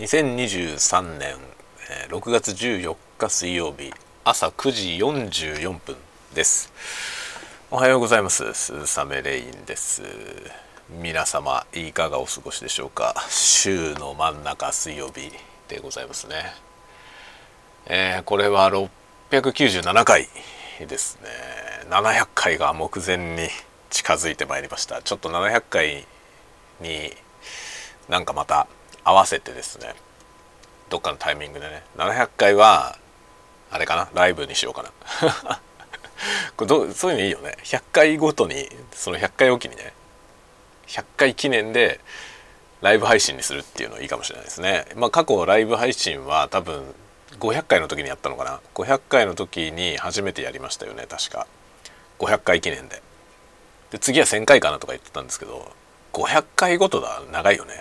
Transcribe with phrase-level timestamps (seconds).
[0.00, 1.36] 2023年
[2.08, 3.92] 6月14日水曜日
[4.24, 5.96] 朝9時44分
[6.34, 6.72] です。
[7.70, 8.52] おはようございます。
[8.54, 10.02] スーサメレインです。
[11.00, 13.14] 皆様いかがお過ごしでしょうか？
[13.28, 15.30] 週の真ん中水曜日
[15.68, 16.52] でございますね。
[17.86, 18.68] えー、これは
[19.30, 20.28] 697回
[20.88, 21.28] ですね。
[21.88, 23.48] 700回が目前に
[23.90, 25.02] 近づいてまいりました。
[25.02, 26.04] ちょっと700回
[26.80, 27.12] に
[28.08, 28.66] なんかまた
[29.04, 29.94] 合わせてですね
[30.90, 32.98] どっかのタイミングでね700回は
[33.70, 34.90] あれかなライブにしようかな。
[36.56, 37.56] これどそういうのいいよね。
[37.64, 39.92] 100回ごとにその100回おきにね
[40.86, 42.00] 100回記念で
[42.80, 44.86] ライブ配信にするっていうのいいかもしれないですね。
[44.94, 46.94] まあ過去ライブ配信は多分
[47.40, 48.60] 500回の時にやったのかな。
[48.74, 51.46] 500回の時に初めてやりましたよね確か。
[52.20, 53.02] 500回記念で。
[53.90, 55.70] で次は1000回かなとか言ってたんですけど
[56.12, 57.74] 500回ごとだ長いよね。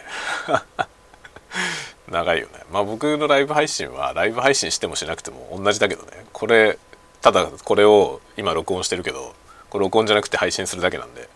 [2.10, 2.60] 長いよね。
[2.72, 6.26] まあ僕のライブ配信はライブ配信してもしなくても同じだけどね。
[6.34, 6.78] これ
[7.22, 9.34] ただこれを今録音してるけど
[9.70, 11.30] これ録音じゃなくて配信するだけなんで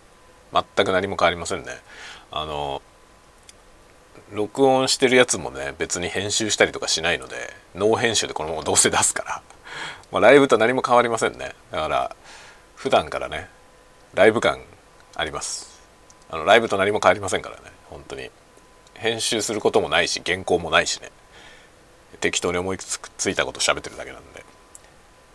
[0.53, 1.79] 全く何も変わりませんね。
[2.31, 2.81] あの
[4.31, 9.41] 録音してるやつもね別に編集したりとかしないのでノー編集でこのままどうせ出すから、
[10.11, 11.55] まあ、ライブと何も変わりませんね。
[11.71, 12.15] だから
[12.75, 13.49] 普段からね
[14.13, 14.61] ライブ感
[15.15, 15.77] あります。
[16.29, 18.29] あのライブと何も変わりませんからね本当に。
[18.97, 21.11] 編集することもないし原稿もないしね。
[22.19, 24.43] 適当に思いついたこと喋ってるだけなんで。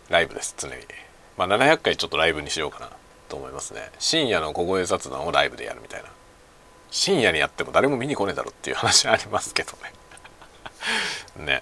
[0.09, 0.75] ライブです常に。
[1.37, 2.89] まあ700回ちょっとライブにしようかな
[3.29, 3.89] と思いますね。
[3.99, 6.09] 深夜の小声雑談をライブでやるみたいな。
[6.91, 9.71] 深夜にやっても誰も見に来ねえだろっていう話ありますけど
[11.37, 11.45] ね。
[11.45, 11.59] ね。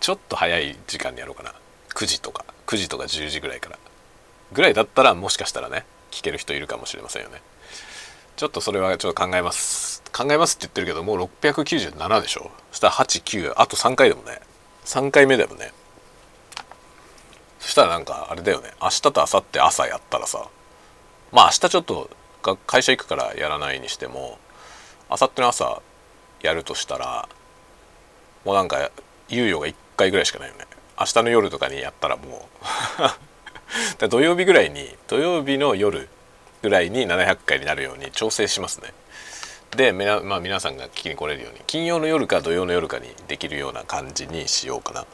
[0.00, 1.54] ちょっと早い時間にやろうかな。
[1.94, 2.44] 9時とか。
[2.66, 3.78] 9時とか10時ぐらいから。
[4.52, 7.42] ぐらいだったらもしかしたらね聞ける人いるかもしれませんよね。
[8.36, 10.02] ちょっとそれはちょっと考えます。
[10.12, 12.50] 考えますって言ってるけどもう697でしょ。
[12.70, 14.40] そしたら89あと3回でもね。
[14.84, 15.72] 3回目でもね。
[17.60, 18.72] そしたらなんかあれだよね。
[18.80, 20.48] 明日と明後日朝やったらさ。
[21.32, 22.10] まあ明日ちょっと
[22.66, 24.38] 会社行くからやらないにしても
[25.10, 25.82] 明後日の朝
[26.42, 27.28] やるとしたら
[28.44, 28.90] もうなんか
[29.28, 30.66] 猶予が1回ぐらいしかないよね。
[31.00, 32.48] 明日の夜とかにやったらも
[33.98, 34.08] う。
[34.08, 36.08] 土曜日ぐらいに土曜日の夜
[36.62, 38.92] ぐらいに700回になるように調整しますね。
[39.76, 45.04] で、まあ、皆さんが聞きに来れるように金曜の夜か土曜の夜かにできるような感じにしようかな。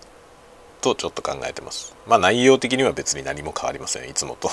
[0.81, 1.95] とちょっと考えてます。
[2.07, 4.11] まあ内容的には別に何も変わりません。
[4.11, 4.51] いつもと。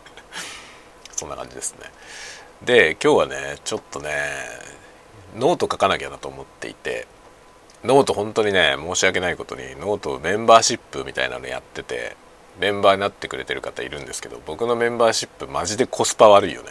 [1.16, 1.90] そんな感じですね。
[2.62, 4.10] で今日はねちょっとね
[5.36, 7.06] ノート書かなきゃなと思っていて
[7.84, 12.16] ノート本当にね申し訳ないことにノートメンバーシップみたいなのやってて
[12.58, 16.70] メンバーになってくれてる方いるんですけど僕のメンバーシップマジでコスパ悪いよね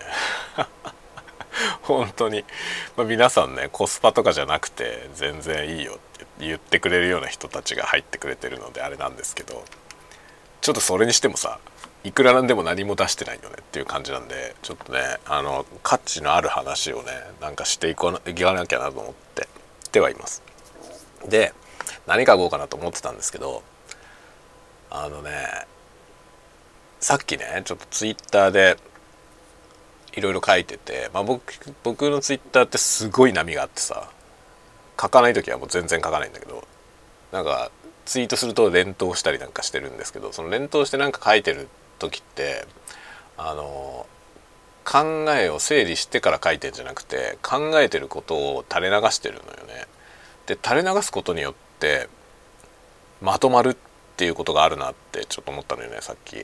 [1.83, 2.45] 本当に、
[2.95, 9.63] まあ、皆さんねコスパとかじゃなくて全然いいよって言ってくれるような人たちが入ってくれてるのであれなんですけど
[10.61, 11.59] ちょっとそれにしてもさ
[12.03, 17.11] いくらなんでも何も出してないよねっていう感じなんでちょっとねあの価値のある話をね
[17.41, 19.47] なんかしていかなきゃなと思って
[19.91, 20.41] ではいます。
[21.27, 21.53] で
[22.07, 23.63] 何書こうかなと思ってたんですけど
[24.89, 25.31] あのね
[26.99, 28.77] さっきねちょっとツイッターで
[30.13, 34.09] いろいろ書いてて、まあ僕、僕のツイッターってすごい波があってさ
[34.99, 36.67] 書かない時はもう全然書かないんだけど
[37.31, 37.71] なんか
[38.05, 42.65] ツイートすると連投したりなんかしてるんですけどその連投してなんか書いてる時って
[43.37, 44.07] あの
[44.83, 49.85] 考えを整理してから書いてんじゃなくて考えてることを垂れ流してるのよね。
[50.47, 52.09] で垂れ流すことによって
[53.21, 53.75] まとまるっ
[54.19, 56.43] ていうことがあるなってちょっと思ったのよねさっき。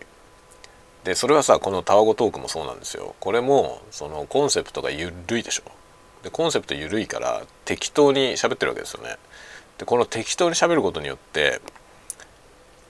[1.04, 3.16] でそれはさこのタワゴトークもそうなんですよ。
[3.20, 5.64] これもそのコンセプトが緩いでしょ。
[6.24, 9.18] でコンセプト緩いから適当に喋ってるわけですよね。
[9.78, 11.60] でこの適当に喋ることによって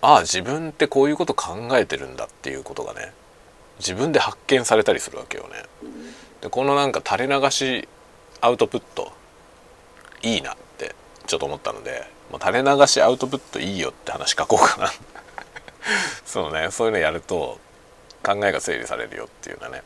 [0.01, 3.12] ああ自分ってこういうこと考えてるんだっていうことがね
[3.79, 5.63] 自分で発見されたりするわけよね。
[6.41, 7.90] でこのなんか垂れ流し
[8.40, 9.12] アウトプット
[10.22, 10.93] いいなって
[11.26, 14.92] ちょっと思ったのでもう垂れ流しアウトプットいいよって話書こうかな。
[16.26, 16.70] そうね。
[16.72, 17.60] そういうのやると
[18.24, 19.84] 考えが整理されるよっていうようなね。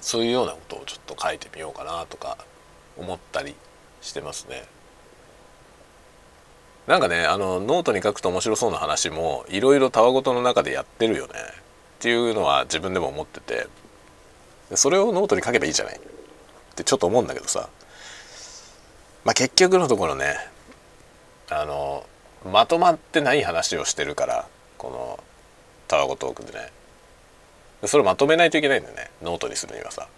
[0.00, 2.36] そういうようなことをちょっと書いてみようかなとか
[2.98, 3.54] 思ったり
[4.02, 4.66] してますね。
[6.86, 11.32] なんかねあのノートに書くと面白そうな話もいろいろたわごとの中でやってるよね。
[11.34, 13.66] っていうのは自分でも思ってて。
[14.74, 15.96] それをノートに書けばいいじゃない。
[15.96, 16.00] っ
[16.74, 17.68] てちょっと思うんだけどさ。
[19.24, 20.36] まあ結局のところね
[21.50, 22.06] あの
[22.50, 24.46] まとまってない話をしてるから
[24.78, 25.24] この
[25.88, 26.70] タワゴトークでね。
[27.86, 29.10] それをまとめないといけないんだよね。
[29.22, 30.08] ノートにするにはさ。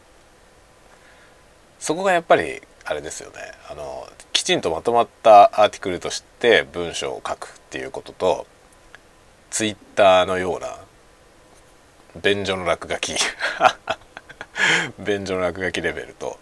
[1.78, 3.36] そこがやっぱりあれですよね。
[3.70, 8.46] あのきちんとまとまった article として文章を書くっていうことと
[9.50, 10.78] ツイッターのような
[12.22, 13.14] 便所の落書き。
[14.98, 16.38] 便所の落書きレベルと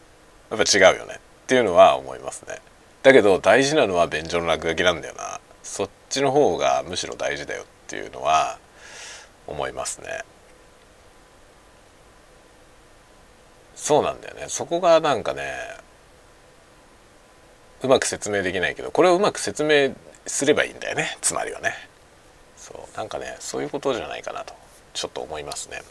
[0.50, 1.14] やっぱ違うよね。
[1.16, 2.58] っていうのは思いますね。
[3.04, 5.38] だけど大事なのは便所の落書きなんだよな。
[5.62, 8.58] そっちの方がむしろ大事だよっていうのは
[9.46, 10.22] 思いますね。
[13.76, 14.46] そうなんだよね。
[14.48, 15.52] そこがなんかね
[17.82, 19.94] うまく説明できないけどこれをうまく説明
[20.26, 21.18] すればいいんだよね。
[21.20, 21.74] つまりはね。
[22.56, 22.96] そう。
[22.96, 24.54] なんかねそういうことじゃないかなと
[24.94, 25.82] ちょっと思いますね。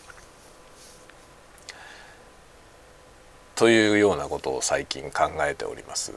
[3.54, 6.12] というようなことを最近考えております。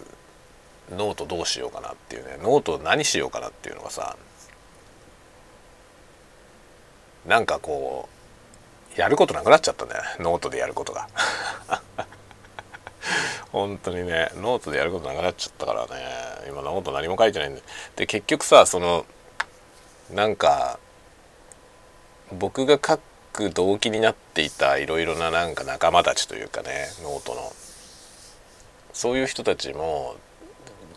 [0.91, 4.17] ノートどうしようかなっていうねノート何しようかなっていうのがさ
[7.27, 8.09] なんかこ
[8.97, 11.09] うやることなくなっちゃったねノートでやることが。
[13.53, 15.91] 本当にねノートでやることなくなっちゃったからね
[16.49, 17.63] 今ノート何も書いてないんで。
[17.97, 19.07] で結局さその
[20.11, 20.79] なんか
[22.33, 23.01] 僕が書
[23.33, 27.53] く動機になっていたいろいろななんか仲間たちというかねノートの。
[28.93, 30.17] そういう人たちも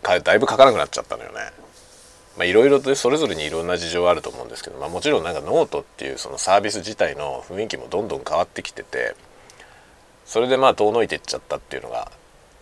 [0.02, 1.52] かだいぶ書かなくなっちゃったのよね。
[2.36, 9.14] まあ、いろいろとそれぞれにいろんな事情あると思うんですけど、まあ、もちろんなんかノートっていうそのサービス自体の雰囲気もどんどん変わってきてて
[10.24, 12.10] それでまあ遠のいていっちゃったっていうのが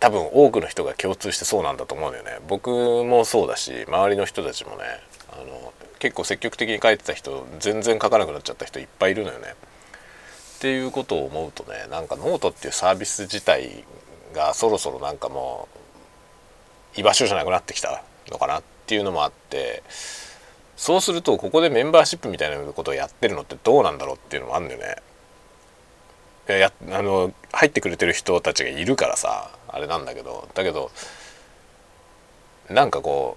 [0.00, 4.85] 多分多くの人が共通してそうなんだと思うんだよね僕もそうだし周りの人たちもね
[5.32, 9.55] あの結構積極的に書いてた人全然書かなくなっちゃった人いっぱいいるのよね。
[10.56, 13.85] っていうことを思うとねなんかノートっていうサービス自体
[14.35, 15.79] がそろそろなんかもう
[16.99, 19.83] 居場所じゃなくなってきたのかなっていうのもあって
[20.77, 24.97] そうするとここでメンバーシップみたいなことをやってるのってどうなんだろうっていうのもあるんだよね。
[26.47, 30.91] やあの入ってくれてる人たちがいるからさあれなんだけどだけど
[32.71, 33.37] なんかこ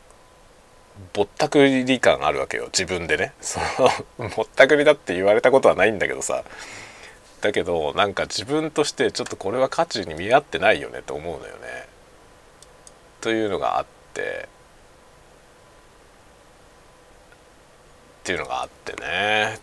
[0.97, 3.59] うぼったくり感あるわけよ自分でね そ
[4.17, 6.43] のぼったくりだって言われたことはないんだけどさ
[7.41, 11.90] だけどなんか自分としてちょっとこれは価値に見合ってないよねと思うのよね。
[13.21, 14.49] というのがあって
[18.21, 19.59] っていうのがあってね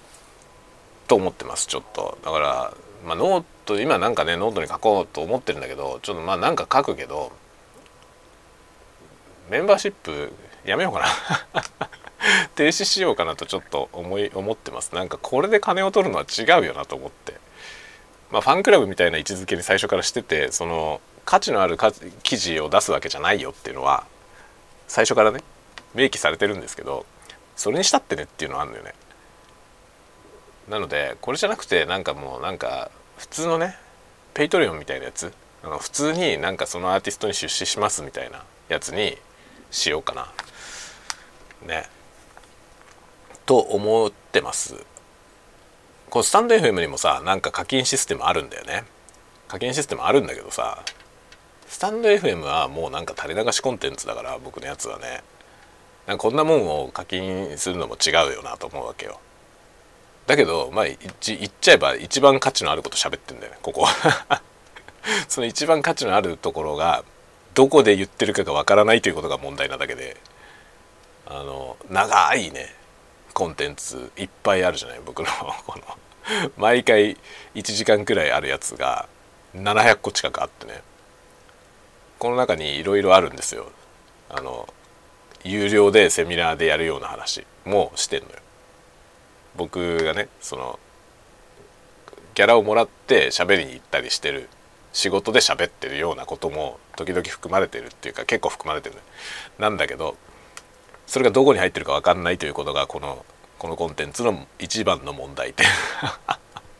[1.06, 2.18] と思ってますちょっと。
[2.24, 2.74] だから
[3.04, 7.32] まあノート今なんかねノートに書こうと思ってるんだけどちょっとまあなんか書くけど
[9.50, 10.32] メンバーシップ
[10.64, 11.06] やめようかな。
[12.56, 14.94] 停止しようかなとちょっと思い思ってます。
[14.94, 17.34] なんかこれで金を取るのは違うよなと思って。
[18.30, 21.76] まあファンクラブみたいな位置づけに最初からしててその価値のある
[22.22, 24.06] 記事を出すわけじゃないよっていうのは
[24.86, 25.40] 最初からね
[25.94, 27.04] 明記されてるんですけど
[27.54, 28.94] それにしたってねっていうのはあるんだよね。
[30.70, 33.76] なのでこれじゃなくてなんかもうなんか普通のね
[34.32, 35.30] Patreon みたいなやつ
[35.62, 39.18] なんか普通になんかそのアーティストに出資しますみたいなやつに
[39.70, 40.32] しようかな。
[41.66, 41.90] ね。
[43.44, 44.76] と思ってます。
[46.08, 48.84] こうスタンド FM にもさなんか課金システムあるんだよね。
[49.46, 50.82] 課金システムあるんだけどさ
[51.78, 55.22] スタンド FM はもうなんか垂れ流しコンテンツだから僕のやつはね。
[56.08, 59.20] なんかこんなもんを課金するのも違うよなと思うわけよ。
[60.26, 63.86] だけどまあ言っちゃえば一番価値のあること喋ってんだよねここ
[65.28, 67.04] その一番価値のあるところが
[67.54, 70.16] どこで言ってるかがわからないということが問題なだけで。
[71.26, 72.74] あの長いね
[73.34, 75.28] コンテンツいっぱいあるじゃない僕の
[75.64, 75.84] この。
[76.56, 77.16] 毎回
[77.54, 79.08] 1時間くらいあるやつが
[79.54, 80.82] 700個近くあってね。
[82.18, 83.70] この中にいろいろあるんですよ。
[84.30, 84.68] あの
[85.44, 88.36] 有料でセミナーでやるような話もしてんのよ。
[89.56, 90.78] 僕がねその
[92.34, 94.48] ギャラをもらって喋りに行ったりしてる
[94.92, 98.96] 仕事で喋ってるようなことも時々含まれてるっていうか結構含まれてる
[99.58, 100.16] なんだけど
[101.06, 103.24] それがどこに入ってるか分かんないということがこの
[103.58, 105.66] このコンテンツの一番の問題点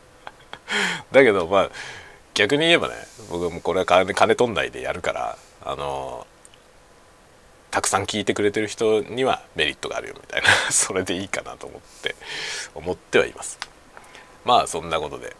[1.11, 1.69] だけどまあ
[2.39, 2.95] 逆に言えばね
[3.29, 6.25] 僕もこれは金金取んないでやるからあの
[7.69, 12.15] たくさん聞いてくれてる人にはメリットがあるよみたいな それでいいかなと思って
[12.75, 13.59] 思ってはいます。
[14.45, 15.35] まあそんなことで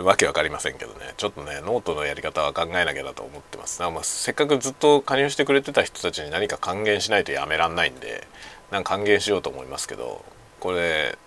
[0.00, 3.82] わけわかりませんけどねちょっとねノートのやり方は考えなきゃなと思ってます。
[3.82, 8.26] まあせっかくずっと加入してくれてた人たちに何か還元しないとやめらんないんで
[8.70, 10.24] なんか還元しようと思いますけど
[10.60, 11.18] これ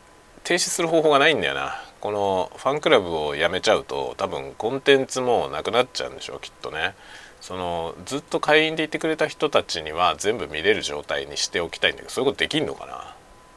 [0.44, 1.85] 停止する方法がないんだよな。
[2.02, 6.94] このファンクラブをやめちゃうと多分コンテンツもなくなっちゃうんでしょうきっとね。
[7.42, 13.14] そのずっと会員でいてくれた人たちには全部見れる状態にしておきたいんだけどそういうことできんのかな？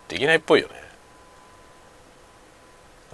[0.08, 0.74] できないっぽいよね。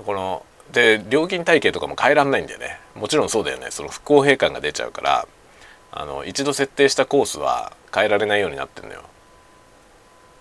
[0.04, 2.80] こので料金体系とかも変えらんないんだよね。
[2.96, 3.68] もちろんそうだよね。
[3.70, 5.28] その不公平感が出ちゃうから
[5.92, 9.02] あの一度設定したコースは変えられないようになってるのよ。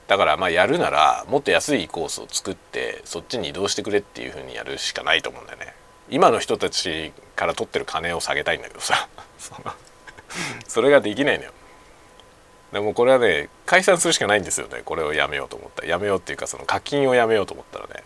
[0.07, 5.74] だからまあやるならもっと安いコースを作ってそっちに移動してくれっていう風にやるしかないと思うんだよね。
[6.10, 9.07] 今の人たちから取ってる金を下げたいんだけどさ。
[10.67, 11.51] それができないのよ。
[12.72, 14.81] でもこれはね解散するしかないんですよね。
[14.83, 18.03] これをやめようと思ったやめようっていうかその課金をやめようと思ったらね。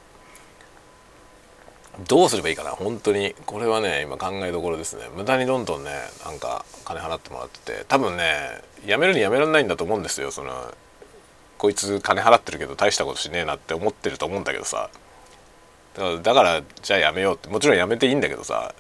[2.08, 2.72] どうすればいいかな。
[2.72, 3.34] 本当に。
[3.46, 5.10] これはね今考えどころですね。
[5.16, 5.92] 無駄にどんどんね
[6.26, 7.86] なんか金払ってもらってて。
[7.88, 10.32] 多分ねやめるにやめられないんだと思うんですよ。
[10.32, 10.74] その
[11.68, 14.90] こいつ金払ってるけど大したことしねえなって思ってると思うんだけどさ。
[16.24, 17.50] だからじゃあやめようって。
[17.50, 18.74] もちろんやめていいんだけどさ。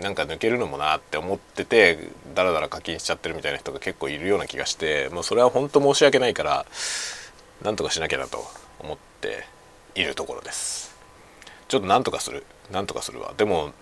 [0.00, 6.66] なんか抜けるのもなって思っててだらだら課金しちゃってるみたいな人が結構いるような気がしてもうそれは本当申し訳ないから
[7.62, 8.44] なんとかしなきゃなと
[8.80, 9.44] 思って
[9.94, 10.96] いるところです。
[11.68, 12.44] ちょっとなんとかする。
[12.72, 13.32] なんとかするわ。
[13.36, 13.72] でも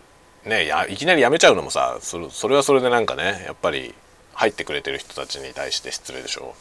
[0.44, 3.94] ねいきなりやめちゃうのもさそれそれはそれでなんかねやっぱり
[4.42, 6.56] 入ってくれてる人たちに対して失礼でしょ。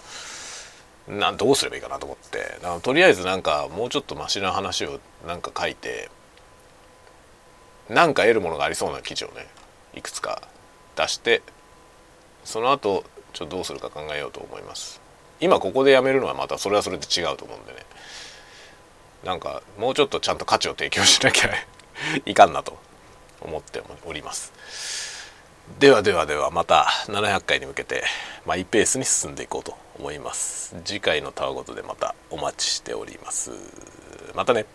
[1.07, 2.37] などうすればいいかなと思って。
[2.61, 6.11] だからとりあえずなんかもうちょっとマシな話をなんか書いて
[7.89, 9.47] なんか得るものがありそうな記事をね
[9.95, 10.43] いくつか
[10.95, 11.41] 出して
[12.43, 15.01] その後ちょっとどうするか考えようと思います。
[15.39, 17.79] 今ここでやめるのはまたそれはそれで違うと思うんでね。
[19.23, 21.49] なんかもうちょっとちゃんと価値を提供しなきゃ
[22.27, 22.77] いかんなと
[23.41, 25.10] 思っております。
[25.79, 28.03] ではではではまた700回に向けて
[28.45, 30.75] マイペースに進んでいこうと思います。
[30.83, 33.51] 次回のたわごとでまたお待ちしております。
[34.35, 34.65] またね。